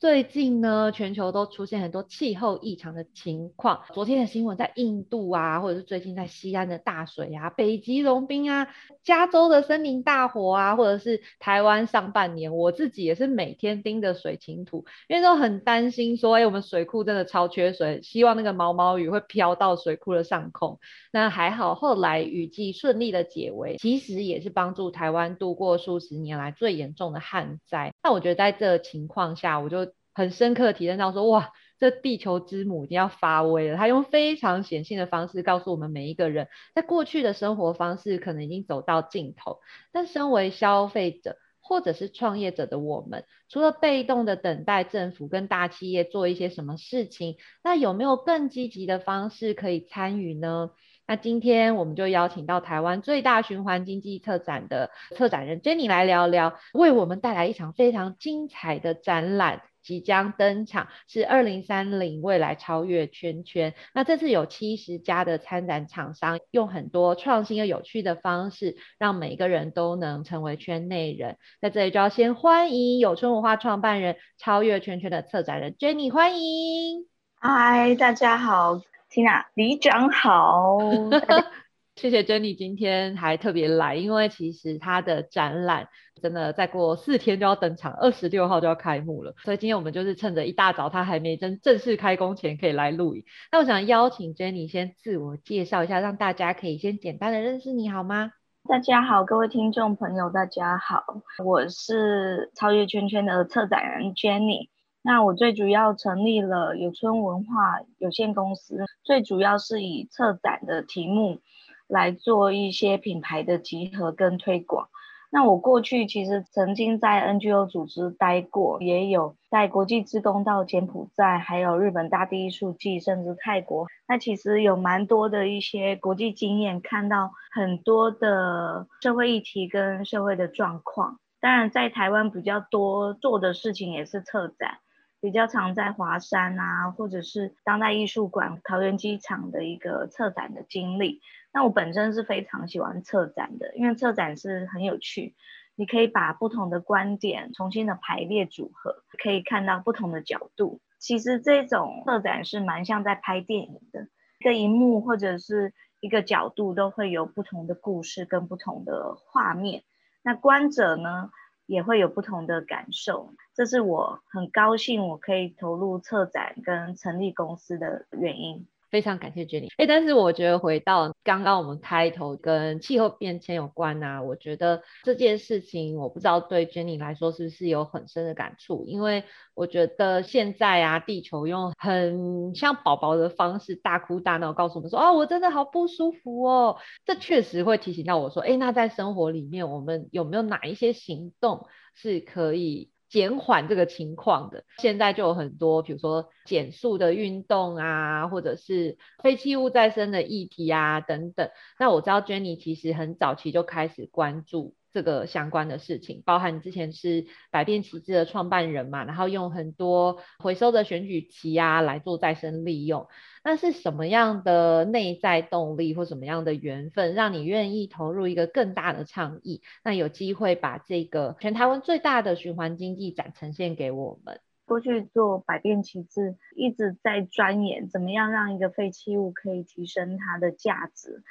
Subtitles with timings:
[0.00, 3.82] 最近呢，全球都出现很多气候异常的情况。
[3.92, 8.68] 昨天的新闻在印度啊，或者是最近在西安的大水啊、北极融冰啊、
[9.02, 20.78] 加州的森林大火啊，或者是台湾上半年，我自己也是每天盯着水情图，因为都很担心说，哎，我们水库真的超缺水，希望那个毛毛雨会飘到水库的上空。
[21.10, 27.92] 那还好，后来雨季顺利的解围，其实也是帮助台湾度过数十年来最严重的旱灾。
[28.00, 29.87] 那我觉得在这情况下，我就
[30.18, 33.76] 很深刻体验到说，哇，这地球之母已经要发威了。
[33.76, 39.60] 他用非常显性的方式告诉我们每一个人，在过去的生活方式可能已经走到尽头，
[39.92, 50.70] 但身为消费者或者是创业者的我们，除了被动的等待政府跟大企业做一些什么事情，那有没有更积极的方式可以参与呢？
[51.06, 59.62] 那今天我们就邀请到台湾最大循环经济特展的策展人 Jenny 来聊聊，为我们带来一场非常精彩的展览。
[59.88, 63.72] 即将登场是二零三零未来超越圈圈。
[63.94, 71.38] 那这次有七十家的参展厂商，用很多创新又有趣的方式，让每个人都能成为圈内人。
[71.62, 77.06] 在这里就要先欢迎有春文化创办人、超越圈圈的策展人 Jenny，欢迎。
[77.40, 80.76] 嗨，大家好，Tina 李长好。
[81.98, 85.88] 谢谢 Jenny 今天还特别来，因为其实他的展览
[86.22, 93.24] 真的再过四天就要登场，二十六号就要开幕了，所以今天我们就是趁着一大早他还没正正式开工前可以来录影。
[93.50, 98.30] 那我想邀请 Jenny 先自我介绍一下，让大家可以先简单的认识你好吗？
[98.68, 101.02] 大家好，各位听众朋友，大家好，
[101.44, 104.68] 我是超越圈圈的策展人 Jenny。
[105.02, 111.40] 那我最主要成立了有村文化有限公司，最主要是以策展的题目。
[111.88, 114.88] 来做一些品牌的集合跟推广。
[115.30, 123.86] 那我过去其实曾经在 NGO 组织待过，也有在国际职工到柬埔寨，还有日本大地艺术季，甚至泰国。
[124.06, 131.18] 那其实有蛮多的一些国际经验，看到很多的社会议题跟社会的状况。
[131.40, 134.78] 当然，在台湾比较多做的事情也是策展，
[135.20, 141.20] 比较常在华山啊，或者是当代艺术馆、桃园机场的一个策展的经历。
[141.58, 145.34] 那我本身是非常喜欢策展的，因为策展是很有趣，
[145.74, 150.80] 你可以把不同的观点重新的排列组合，可以看到不同的角度。
[151.00, 154.06] 其实这种策展是蛮像在拍电影的，
[154.38, 159.82] 一个荧幕或者是一个角度都会有不同的故事跟不同的画面，
[160.22, 161.30] 那观者呢
[161.66, 163.34] 也会有不同的感受。
[163.52, 168.68] 这是我很高兴我可以投入策展跟成立公司的原因。
[168.90, 192.90] 非常感谢 Jenny，哎，但是我觉得回到刚刚我们开头跟气候变迁有关啊，我觉得这件事情我不知道对 Jenny 来说是不是有很深的感触，因为我觉得现在啊，地球用很像宝宝的方式大哭大闹，告诉我们说，哦，我真的好不舒服哦，这确实会提醒到我说，哎，那在生活里面我们有没有哪一些行动是可以？
[193.08, 201.50] 减缓这个情况的，现在就有很多，比如说减速的运动啊，或者是废弃物再生的议题啊等等。
[201.78, 213.06] 那我知道 Jenny 其实很早期就开始关注这个相关的事情，包含之前是百变旗帜的创办人嘛，然后用很多回收的选举旗啊来做再生利用。
[213.44, 219.62] 那是什么样的内在动力或什么样的缘分，让你愿意投入一个更大的倡议？
[219.82, 224.40] 那有机会把这个全台湾最大的循环经济展呈现给我们。
[224.66, 231.22] 过去做百变旗帜，一直在钻研怎么样让一个废弃物可以提升它的价值，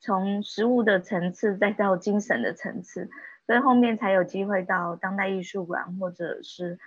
[0.00, 3.08] 从实物的层次再到精神的层次，
[3.46, 6.78] 所以后面才有机会到当代艺术馆或者是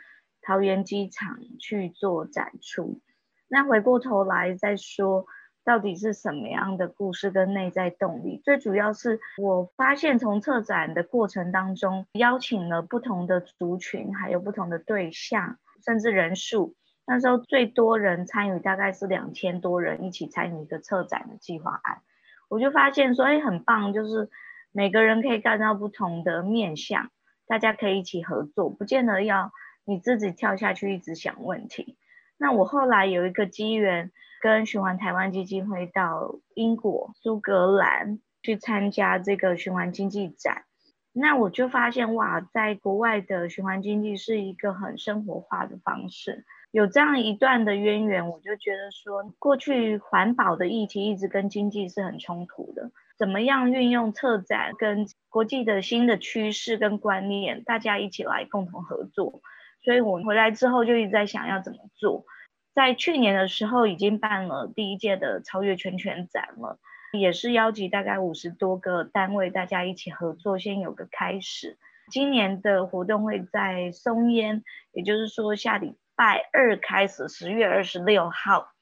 [0.42, 3.02] 桃园机场去做展出。
[3.48, 5.26] 那回过头来再说，
[5.64, 8.42] 到底是什么样的故事跟内在动力？
[8.44, 16.76] 最主要是我发现，从策展的过程当中，邀请了不同的族群，还有不同的对象，甚至人数。
[17.06, 22.02] 那时候最多人参与，大概是两千多人一起参与一个策展的计划案。
[22.50, 24.30] 我就发现说，哎，很棒，就是
[24.72, 27.10] 每个人可以看到不同的面相，
[27.48, 29.52] 大家可以一起合作，不见得要
[29.86, 31.98] 你自己跳下去一直想问题。
[32.38, 34.12] 那我后来有一个机缘，
[34.42, 40.64] 跟循环台湾基金会到英国苏格兰去参加这个循环经济展。
[41.12, 46.46] 那我就发现哇，在国外的循环经济是一个很生活化的方式。
[46.72, 52.92] 有这样一段的渊源，我就觉得说，过去环保的议题一直跟经济是很冲突的。
[53.18, 59.42] 怎么样运用策展跟国际的新的趋势跟观念，大家一起来共同合作？
[59.84, 62.26] 所以我回来之后就一直在想要怎么做。
[62.76, 66.80] 在去年的时候已经办了第一届的超越圈圈展了，
[67.18, 71.78] 也是邀集大概五十多个单位，大家一起合作，先有个开始。
[72.12, 74.64] 今年的活动会在松烟，
[74.94, 75.98] 也就是说下礼。
[76.20, 78.74] 拜二开始，十月二十六号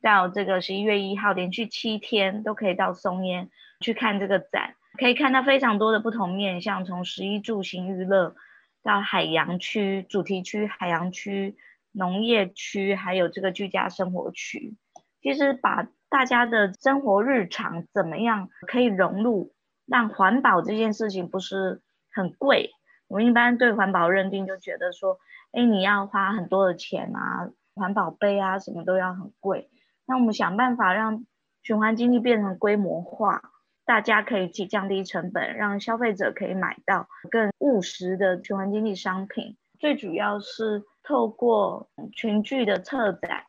[0.00, 3.50] 到这个十一月一号，连续七天都可以到松烟
[3.80, 8.34] 去看这个展，可以看到非常多的不同面向，从十一住行娱乐
[8.82, 11.58] 到海洋区主题区、海洋区、
[11.92, 14.74] 农业区，还有这个居家生活区，
[15.20, 19.52] 其实把大家的生活日常怎么样可以融入，
[19.84, 22.70] 让环保这件事情不是很贵。
[23.08, 25.18] 我们一般对环保认定就觉得说。
[25.50, 29.70] 哎，你要花很多的钱啊，环保杯啊，什么都要很贵。
[30.04, 31.24] 那我们想办法让
[31.62, 33.40] 循环经济变成规模化，
[33.86, 39.56] 大家可以去降低成本，让消费者可以买到更务实的循环经济商品。
[39.78, 43.44] 最主要是透过群聚的策展，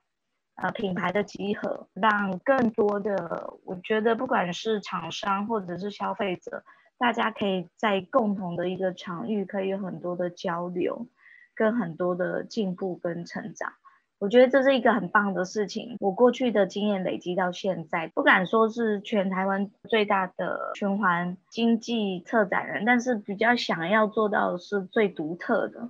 [0.56, 6.64] 呃，品牌的集合，让更多的，我觉得不管是厂商或者是消费者，
[7.00, 11.08] 大家可以在共同的一个场域，可以有很多的交流。
[11.56, 13.74] 跟很多的进步跟成长，
[14.18, 15.98] 我觉得这是一个很棒的事情。
[16.00, 25.90] 我过去的经验累积到现在，不敢说是全台湾最大的循环经济策展人，但是比较想要做到的是最独特的，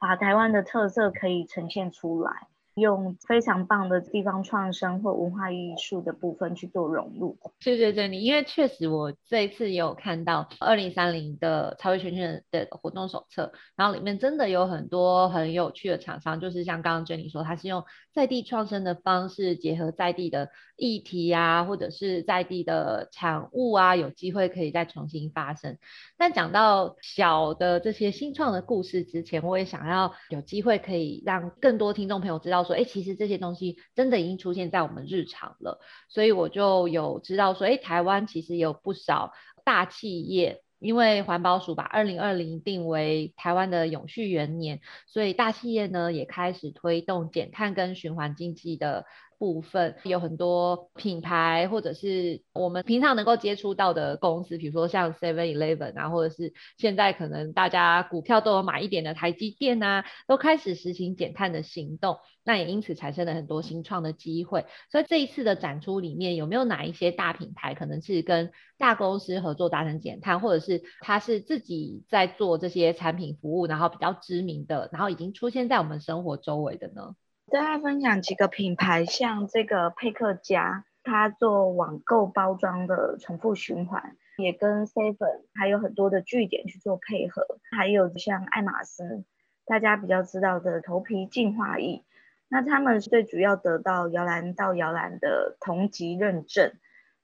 [0.00, 2.48] 把台湾的特色可以呈现出来。
[2.74, 7.36] 用非常棒的地方创生或文化艺术的部分去做融入。
[7.60, 17.84] 对对对，你，因为确实我这一次也有看到二零三零的超越圈圈的活动手册，然后里面真的有很多很有趣的厂商，就是像刚刚 Jenny 说，他是用
[18.14, 25.78] 在地创生的方式，结合在地的议题啊，或者是在地的产物啊，有机会可以再重新发生。
[26.16, 32.62] 但讲到小的这些新创的故事之前，我也想要有机会可以让更多听众朋友知道。
[32.62, 39.32] 说，哎，其实这些东西真的已经出现在我们日常了，所以我就有知道说，哎，台湾其实有不少
[39.64, 49.06] 大企业，因为环保署把二零二零定为台湾的永续元年，所以大企业呢也开始推动减碳跟循环经济的。
[49.38, 64.66] 部分有很多品牌，或者是我们平常能够接触到的公司，比如说像 Seven Eleven 啊，或者是现在可能大家股票都有买一点的台积电啊，都开始实行减碳的行动，那也因此产生了很多新创的机会。
[64.90, 77.14] 所以这一次的展出里面有没有哪一些大品牌可能是跟大公司合作达成减碳，或者是他是自己在做这些产品服务，然后比较知名的，然后已经出现在我们生活周围的呢？
[77.50, 87.46] 大家分享几个品牌，像这个佩克家，它做网购包装的重复循环，也跟 Seven 还有很多的据点去做配合。
[87.70, 89.24] 还有像爱马仕，
[89.66, 92.02] 大家比较知道的头皮净化液，
[92.48, 96.72] 那他们最主要得到摇篮到摇篮的同级认证。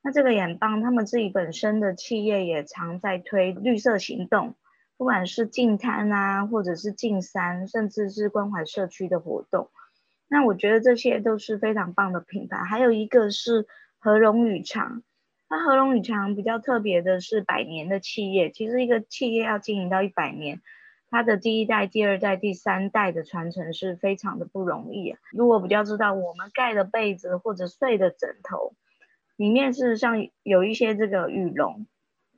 [0.02, 4.54] 那这个眼棒，他们自己本身的企业也常在推绿色行动，
[4.96, 9.70] 不管是净滩啊，或者是净山，甚至是关怀社区的活动。
[10.32, 13.66] 那我觉得这些都是非常棒的品牌，还有一个是
[13.98, 15.02] 和荣宇长。
[15.48, 20.60] 那和荣宇长比较特别的是百年的企业，其实一个企业要经营到一百年，
[21.10, 25.16] 它的第一代、第二代、第三代的传承是非常的不容易。
[25.32, 28.74] 如果比较知道我们盖的被子或者睡的枕头，
[29.36, 31.88] 里面事实上有一些这个羽绒，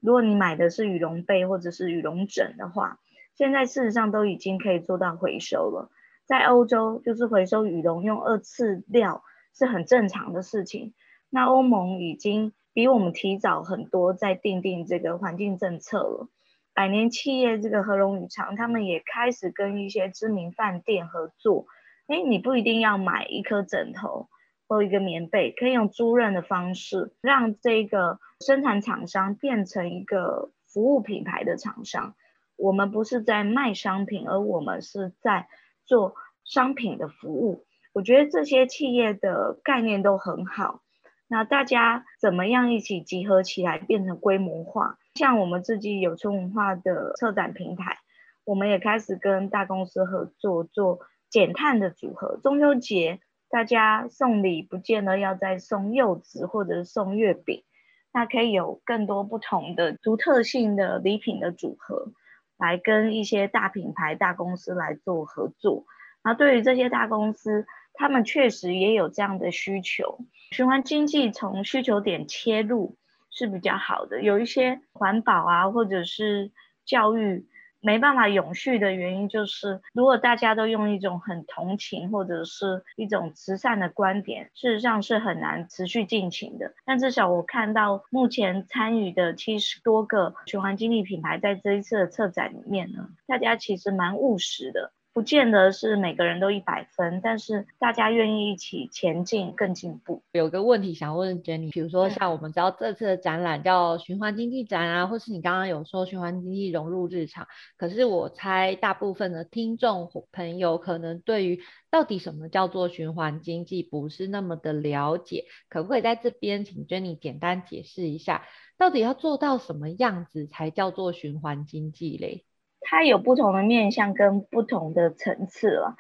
[0.01, 2.99] 如果你买的是羽绒被或者是羽绒枕的话，
[3.37, 5.91] 现在事实上都已经可以做到回收了。
[6.33, 9.23] 在欧洲，就是回收羽绒用二次料
[9.55, 10.95] 是很正常的事情。
[11.29, 16.29] 那欧盟已经比我们提早很多，在定定这个环境政策了。
[16.73, 21.67] 百年企业这个和荣羽长，他们也开始跟一些知名饭店合作。
[22.07, 24.29] 哎，你不一定要买一颗枕头
[24.67, 32.15] 或一个棉被，可以用租赁的方式，让这个生产厂商变成一个服务品牌的厂商。
[32.57, 35.49] 我们不是在卖商品，而我们是在。
[35.85, 40.81] 做商品的服务，我觉得这些企业的概念都很好。
[41.29, 44.99] 那大家怎么样一起集合起来变成规模化？
[45.15, 47.99] 像我们自己有春文化的策展平台，
[48.45, 52.39] 我们也开始跟大公司合作做减碳的组合。
[52.43, 57.65] 中秋节大家送礼不见得要再送柚子或者送月饼，
[58.13, 62.13] 那可以有更多不同的独特性的礼品的组合，
[62.59, 65.85] 来跟一些大品牌、大公司来做合作。
[66.23, 70.19] 那对于这些大公司，他们确实也有这样的需求。
[70.51, 72.97] 循环经济从需求点切入
[73.31, 74.23] 是比较好的。
[74.23, 76.51] 有一些环保啊，或者是
[76.85, 77.47] 教育。
[77.83, 86.73] 没办法永续的原因就是，如果大家都用一种很同情或者是一种慈善的观点，事实上是很难持续进行的。
[86.87, 94.93] 但至少我看到目前参与的七十多个循环经济品牌，在这一次的策展里面呢，大家其实蛮务实的。
[95.15, 100.23] 不见得是每个人都一百分，但是大家愿意一起前进，更进步。
[100.33, 118.47] 有个问题想问 Jenny，比如说像我们知道这次的展览叫循环经济展啊，或是你刚刚有说循环经济融入日常，可是我猜大部分的听众朋友可能对于到底什么叫做循环经济不是那么的了解，可不可以在这边请 Jenny 简单解释一下，
[118.79, 122.47] 到底要做到什么样子才叫做循环经济嘞？
[122.83, 125.97] 它有不同的面向跟不同的层次了。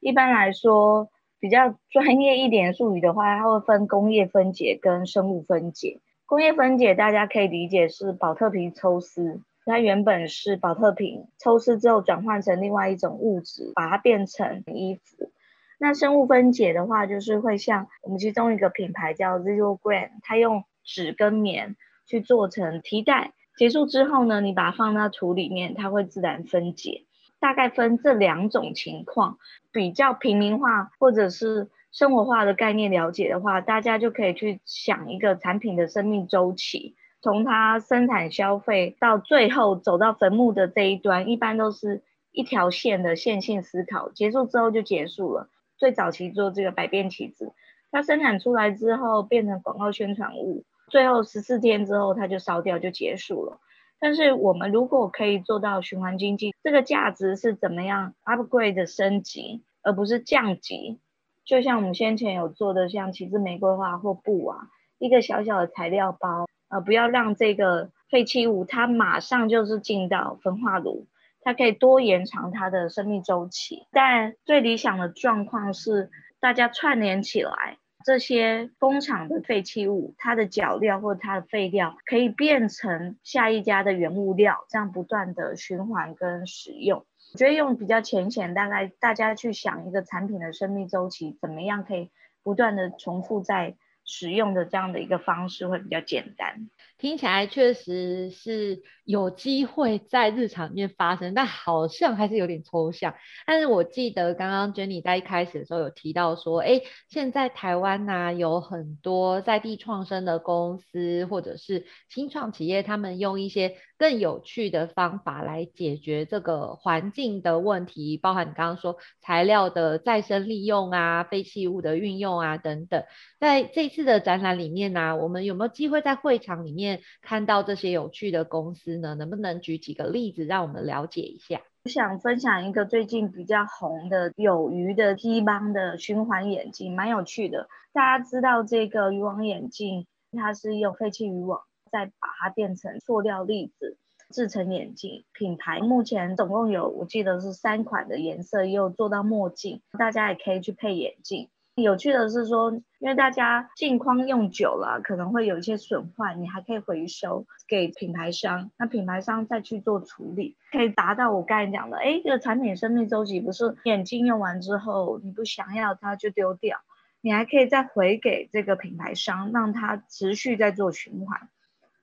[0.00, 1.10] 一般来说，
[1.40, 6.00] 比较专业一点术语的话，它会分工业分解跟生物分解。
[6.26, 15.30] 工业分解大家可以理解是保特瓶抽丝，它原本是保特瓶，抽丝之后转换成另外一种物质，把它变成衣服。
[15.78, 21.76] 那生物分解的话，就是会像我们其中一个品牌叫 Zero Grain，它用纸跟棉
[22.06, 23.32] 去做成提袋。
[23.56, 27.04] 结束之后呢，你把它放到土里面，它会自然分解。
[27.40, 29.38] 大概分这两种情况，
[29.70, 44.10] 比较平民化或者是生活化的概念了解的话，大家就可以去想一个产品的生命周期，从它生产消费到最后走到坟墓的这一端，一般都是一条线的线性思考。
[44.10, 45.50] 结束之后就结束了。
[45.76, 47.52] 最早期做这个百变棋子，
[47.90, 50.64] 它生产出来之后变成广告宣传物。
[50.94, 53.58] 最后十四天之后，它就烧掉就结束了。
[53.98, 61.00] 但是我们如果可以做到循环经济，这个价值是怎么样 upgrade 的升级，而不是降级。
[61.44, 71.08] 就像我们先前有做的，像其实玫瑰花或布啊，一个小小的材料包，呃，不要让这个废弃物它马上就是进到焚化炉，
[71.40, 73.88] 它可以多延长它的生命周期。
[73.90, 77.78] 但最理想的状况是大家串联起来。
[78.04, 87.06] 这些工厂的废弃物，它的脚料或者它的废料可以变成下一家的原物料，这样不断的循环跟使用。
[87.32, 92.10] 我觉得用比较浅显，大概大家去想一个产品的生命周期，怎么样可以
[92.42, 96.68] 不断的重复在使用的这样的一个方式会比较简单。
[96.98, 103.14] 听起来确实是有机会在日常里面发生，但好像还是有点抽象。
[103.46, 123.04] 但是我记得刚刚 Jenny 在一开始的时候有提到说，哎，现在台湾呐有很多在地创生的公司或者是新创企业，他们用一些更有趣的方法来解决这个环境的问题，包含你刚刚说材料的再生利用啊、废弃物的运用啊等等。
[123.38, 127.00] 在这次的展览里面呢，我们有没有机会在会场里面？
[127.20, 131.60] 看到这些有趣的公司能不能举几个例子让我们了解一下？
[131.84, 137.68] 我想分享一个最近比较红的有鱼的 T 邦的循环眼镜，蛮有趣的。
[137.92, 141.60] 大家知道这个渔网眼镜，它是用废弃渔网
[141.92, 143.98] 再把它变成塑料粒子
[144.30, 145.24] 制成眼镜。
[145.34, 151.50] 品牌目前总共有我记得是三款的颜色，也有做到墨镜，大家也可以去配眼镜。
[151.82, 166.78] 有趣的是说，因为大家镜框用久了，可能会有一些损坏，你还可以回收给品牌商，那品牌商再去做处理，可以达到我刚才讲的，哎，这个产品生命周期不是眼镜用完之后你不想要它就丢掉，
[167.20, 171.48] 你还可以再回给这个品牌商，让它持续在做循环。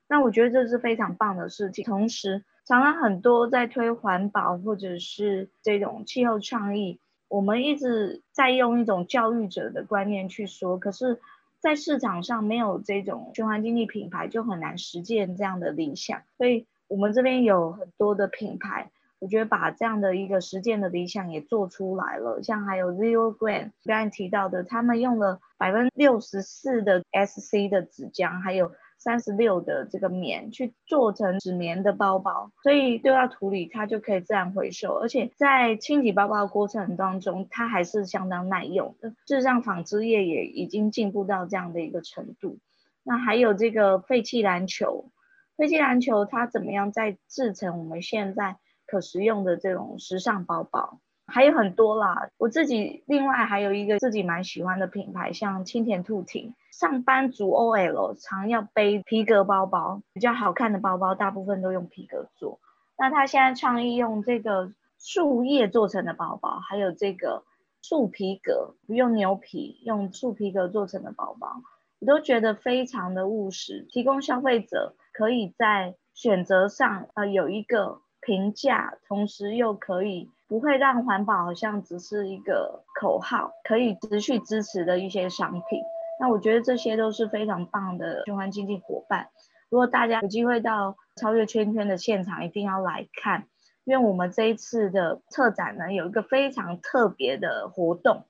[0.09, 1.85] 那我觉得这是非常棒的事情。
[1.85, 6.99] 同时，常常很多在推环保或者是这种气候倡议。
[7.31, 11.21] 我们一直在用一种教育者的观念去说，可是，
[11.61, 16.23] 在市场上没有这种循环经济品牌，就很难实践这样的理想。
[16.38, 22.43] 所以，我们这边有很多的品牌，我觉得把这样的一个实践的理想也做出来了。
[22.43, 28.73] 像还有 Zero Grain 刚才提到的，他们用了百分之六十四的 SC 的纸浆，还有。
[29.03, 39.10] 三十六的这个棉去做成纸棉的包包，所以丢到土里它就可以自然回收，而且在清洗包包的过程当中，它还是相当耐用的。
[39.25, 42.60] 事实上，纺织业也已经进步到这样的一个程度。
[43.01, 45.10] 那还有这个废弃篮球，
[45.58, 51.00] 废弃篮球它怎么样再制成我们现在可食用的这种时尚包包？
[51.25, 56.53] 还有很多啦，我自己另外还有一个自己蛮喜欢的品牌，像青田兔亭。
[56.71, 62.59] 上班族 OL 常要背皮革包包，比较好看的包包，大部分都用皮革做。
[62.97, 67.43] 那他现在倡议用这个树叶做成的包包，还有这个
[67.81, 71.61] 树皮革，不用牛皮，用树皮革做成的包包，
[71.99, 85.81] 我都觉得非常的务实，提供消费者可以在选择上呃有一个评价，同时又可以不会让环保好像只是一个口号，可以持续支持的一些商品。
[86.21, 89.29] 那我觉得这些都是非常棒的循环经济伙伴。
[89.69, 93.47] 如果大家有机会到超越圈圈的现场，一定要来看，
[93.85, 98.25] 因为我们这一次的策展呢，有一个非常特别的活动，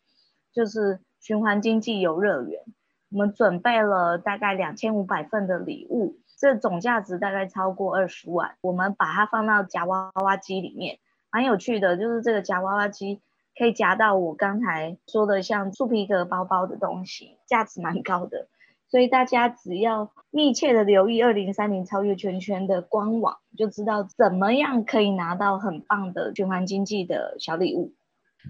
[0.54, 2.64] 就是循环经济游乐园。
[3.12, 8.56] 我们准备了大概两千五百份的礼物，这总价值大概超过二十万。
[8.62, 10.98] 我们把它放到夹娃娃机里面，
[11.30, 13.20] 蛮有趣的，就是这个夹娃娃机。
[13.62, 18.48] 可以夹到我刚才说的像树皮革包包的东西，价值蛮高的，
[18.90, 27.94] 所以大家只要密切的留意二零三零超越圈圈的官网，就知道怎么样可以拿到很棒的循环经济的小礼物。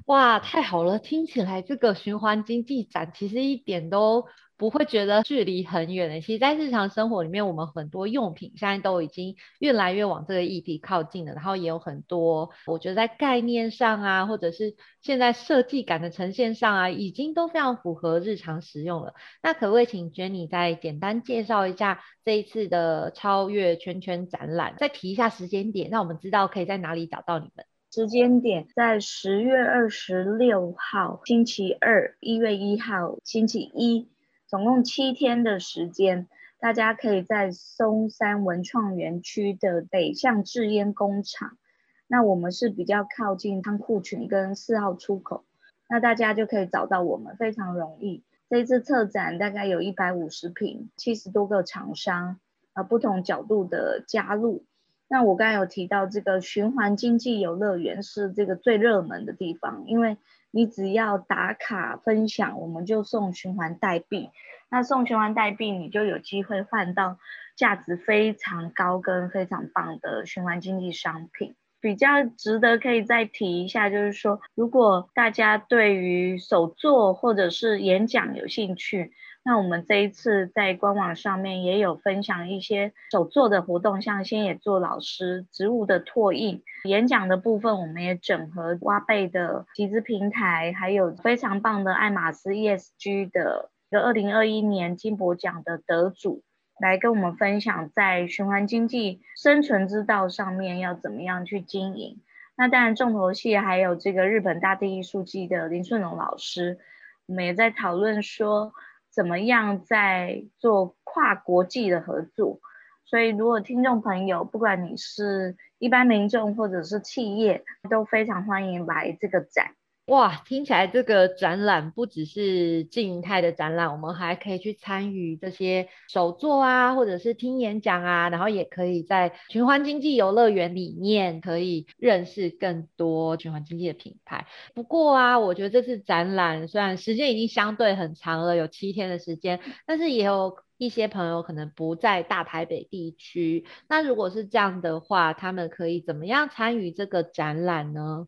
[0.06, 0.98] 哇，太好了！
[0.98, 4.28] 听起来这个循环经济展其实一点都。
[4.62, 6.22] 不会觉得距离很远的。
[6.22, 11.34] 其实，在日常生活里面，我们很多用品现在都已经越来越往这个议题靠近了。
[11.34, 19.16] 然后也有很多，我觉得在概念上啊，或者是现在设计感的呈现上啊，已经都非常符合日常使用了。
[19.42, 27.66] 那可不可以请 Jenny 再简单介绍一下这一次的超越圈圈展览，再提一下时间点，让我们知道可以在哪里找到你们？
[27.92, 34.11] 时间点在十月二十六号星期二，一月一号星期一。
[34.52, 36.28] 总共七天的时间，
[36.60, 41.58] 大家可以在松山文创园区的北向制烟工厂，
[42.06, 45.46] 那我们是比较靠近仓库群跟四号出口，
[45.88, 48.26] 那大家就可以找到我们，非常容易。
[48.50, 52.38] 这次策展大概有一百五十平，七十多个厂商，
[52.74, 54.66] 呃，不同角度的加入。
[55.08, 60.18] 那我刚才有提到这个循环经济游乐园是这个最热门的地方，因为
[60.52, 64.30] 你只要打卡分享，我们就送循环代币。
[64.70, 67.18] 那送循环代币，你就有机会换到
[67.56, 71.56] 价值非常高跟非常棒的循环经济商品。
[71.82, 79.12] 比较值得可以再提一下，就是说，如果大家对于手作或者是演讲有兴趣，
[79.44, 96.44] 那我们这一次在官网上面也有分享一些手作的活动，像先野做老师植物的拓印、演讲的部分，我们也整合挖贝的集资平台，还有非常棒的爱马仕 ESG 的一个二零二一年金博奖的得主，
[96.80, 102.22] 来跟我们分享在循环经济生存之道上面要怎么样去经营。
[102.56, 106.78] 那当然重头戏还有这个日本大地艺术季的林顺龙老师，
[107.26, 108.72] 我们也在讨论说。
[109.12, 112.60] 怎么样在做跨国际的合作？
[113.04, 119.76] 所以，如果听众朋友，不管你是一般民众或者是企业，都非常欢迎来这个展。
[120.12, 134.48] 哇，听起来这个展览不只是静态的展览，我们还可以去参与这些手作啊，或者是听演讲啊，然后也可以在循环经济游乐园里面可以认识更多循环经济的品牌。
[134.74, 143.66] 不过啊，我觉得这次展览虽然时间已经相对很长了，有七天的时间，但是也有一些朋友可能不在大台北地区。
[143.88, 148.28] 那如果是这样的话，他们可以怎么样参与这个展览呢？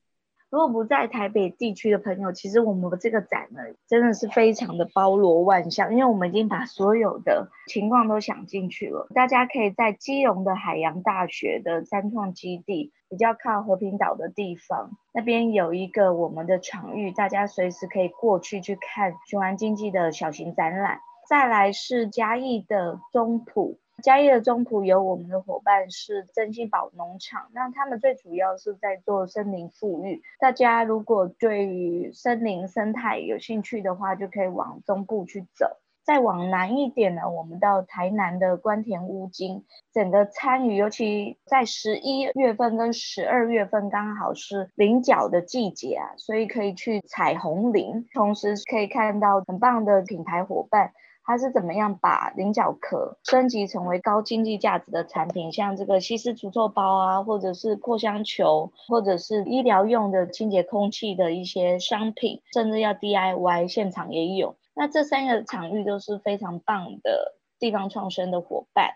[0.54, 9.08] 如果不在台北地区的朋友，其实我们这个展呢，真的是非常的包罗万象，因为我们已经把所有的情况都想进去了。
[9.16, 21.00] 大家可以在基隆的海洋大学的三创基地，比较靠和平岛的地方，那边有一个我们的场域，大家随时可以过去去看循环经济的小型展览。
[21.28, 23.80] 再来是嘉义的中埔。
[24.04, 30.22] 嘉义的中埔有我们的伙伴是真心宝农场，那他们最主要是在做森林富裕。
[30.40, 35.78] 大家如果对于森林生态有兴趣的话，就可以往中部去走。
[36.04, 39.64] 再往南一点呢，我们到台南的关田乌金，
[39.94, 50.92] 整个参与，尤其在十一月份跟十二月份刚好是菱角的季节啊，所以可以去采红菱，同时可以看到很棒的品牌伙伴。
[51.26, 55.54] 它是怎么样把菱角壳升级成为高经济价值的产品？
[55.54, 64.58] 像这个吸湿除臭包啊，或者是扩香球，或者是医疗用的清洁空气的一些商品，甚至要 DIY 现场也有。
[64.76, 68.92] 那这三个场域都是非常棒的地方创生的伙伴。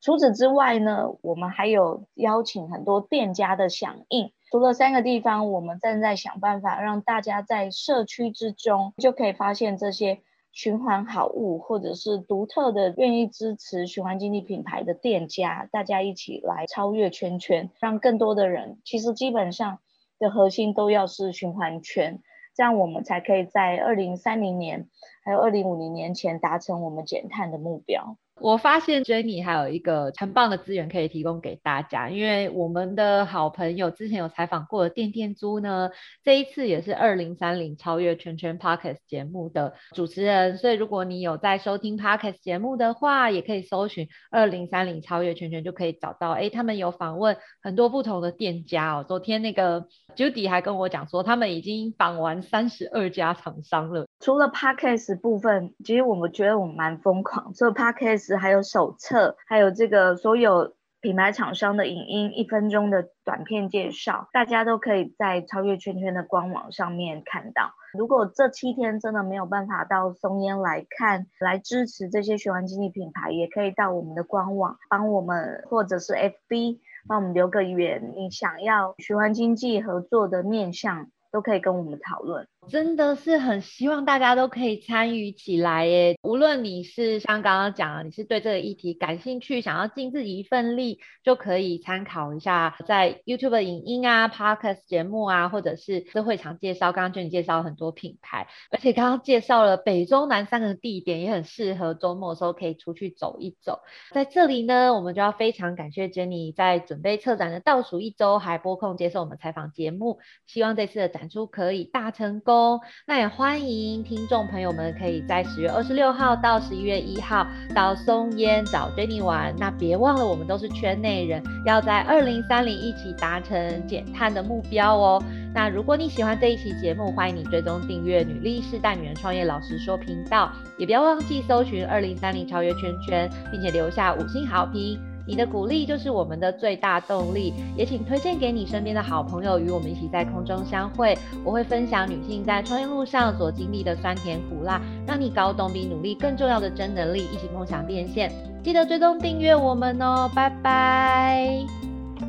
[0.00, 4.30] 除此之外呢，我们还有邀请很多店家的响应。
[4.52, 10.20] 除了三个地方，我们正在想办法让大家在社区之中就可以发现这些。
[10.54, 19.80] 循环好物，或者是独特的愿意支持循环经济品牌的店家，大家一起来超越圈圈，让更多的人，其实基本上
[20.20, 22.22] 的核心都要是循环圈，
[22.54, 24.88] 这样我们才可以在二零三零年
[25.24, 28.16] 还有二零五零年前达成我们减碳的目标。
[28.40, 35.90] 我发现 Jenny 还有一个很棒的资源可以提供给大家，因为我们的好朋友之前有采访过的店店租呢，
[36.22, 46.32] 这一次也是二零三零超越圈圈 Podcast 节目的主持人，所以如果你有在收听 Podcast 节目的话，也可以搜寻二零三零超越圈圈就可以找到。
[46.32, 49.04] 哎，他们有访问很多不同的店家哦。
[49.06, 54.06] 昨天那个 Judy 还跟我讲说，他们已经绑完三十二家厂商了。
[54.20, 58.34] 除了 Podcast 部分，其实我们觉得我们蛮疯狂，除了 Podcast。
[58.38, 67.72] 还有手册，还有这个所有品牌厂商的影音，一分钟的短片介绍，大家都可以在超越圈圈的官网上面看到。
[67.96, 82.48] 如果这七天真的没有办法到松烟来看，来支持这些循环经济品牌，也可以到我们的官网帮我们，或者是 FB 帮我们留个言，你想要循环经济合作的面向，都可以跟我们讨论。
[82.68, 86.16] 真的是很希望大家都可以参与起来耶！
[86.22, 96.92] 无论你是像刚刚讲的，你是对这个议题感兴趣，想要尽自己一份力，就可以参考一下在 YouTube 影音啊、Podcast 节目啊，或者是这会场介绍。
[96.92, 103.80] 刚刚就你介绍了很多品牌，而且刚刚介绍了北中南三个地点，也很适合周末的时候可以出去走一走。
[104.12, 112.53] 在这里呢，我们就要非常感谢 Jenny 在准备策展的倒数一周还拨空接受我们采访节目，希望这次的展出可以大成功。
[112.54, 119.52] 哦那也欢迎听众朋友们可以在十月二十六号到十一月一号到松烟找 Jenny 玩。
[119.58, 125.22] 那别忘了，我们都是圈内人，要在二零三零一起达成减碳的目标哦。
[125.52, 135.00] 那如果你喜欢这一期节目，欢迎你追踪订阅女力世代女人创业老实说频道，也不要忘记搜寻二零三零超越圈圈，并且留下五星好评。
[135.26, 141.16] 你的鼓励就是我们的最大动力，也请推荐给你身边的好朋友，与我们一起在空中相会。
[141.44, 148.30] 我会分享女性在创业路上所经历的酸甜苦辣，让你搞懂比努力更重要的真能力，一起梦想变现。
[148.62, 151.64] 记得追踪订阅我们哦，拜拜，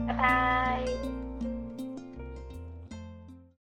[0.08, 1.15] 拜拜。